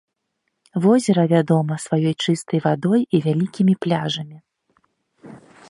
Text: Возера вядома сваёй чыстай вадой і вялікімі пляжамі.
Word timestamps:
Возера 0.85 1.25
вядома 1.33 1.75
сваёй 1.85 2.15
чыстай 2.25 2.59
вадой 2.65 3.01
і 3.17 3.21
вялікімі 3.27 3.73
пляжамі. 3.87 4.37